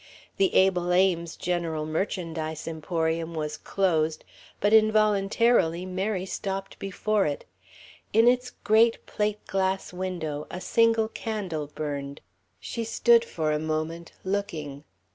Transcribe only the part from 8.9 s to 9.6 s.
plate